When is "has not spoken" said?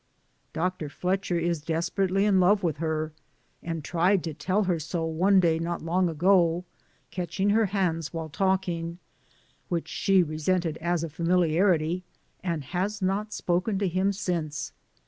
12.63-13.77